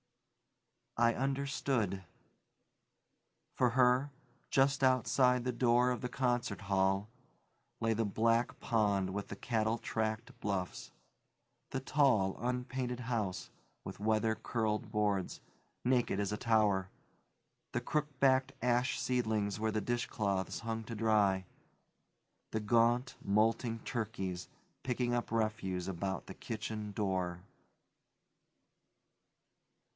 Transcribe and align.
I 0.97 1.13
understood. 1.13 2.03
For 3.55 3.71
her, 3.71 4.11
just 4.49 4.83
outside 4.83 5.43
the 5.43 5.51
door 5.51 5.89
of 5.91 6.01
the 6.01 6.09
concert 6.09 6.61
hall, 6.61 7.07
lay 7.79 7.93
the 7.93 8.05
black 8.05 8.59
pond 8.59 9.11
with 9.11 9.27
the 9.27 9.35
cattle 9.35 9.77
tracked 9.77 10.37
bluffs; 10.39 10.91
the 11.69 11.79
tall, 11.79 12.35
unpainted 12.39 13.01
house, 13.01 13.49
with 13.83 13.99
weather 13.99 14.33
curled 14.35 14.91
boards; 14.91 15.39
naked 15.85 16.19
as 16.19 16.31
a 16.31 16.37
tower, 16.37 16.89
the 17.71 17.81
crook 17.81 18.07
backed 18.19 18.51
ash 18.61 18.99
seedlings 18.99 19.59
where 19.59 19.71
the 19.71 19.81
dishcloths 19.81 20.59
hung 20.61 20.83
to 20.85 20.95
dry; 20.95 21.45
the 22.51 22.59
gaunt, 22.59 23.15
molting 23.23 23.79
turkeys 23.79 24.49
picking 24.83 25.13
up 25.13 25.31
refuse 25.31 25.87
about 25.87 26.25
the 26.25 26.33
kitchen 26.35 26.91
door. 26.91 27.41